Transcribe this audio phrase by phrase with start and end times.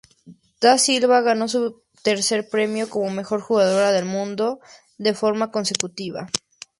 [0.59, 4.59] Da Silva ganó su tercer premio como mejor jugadora del mundo
[4.97, 6.27] de forma consecutiva.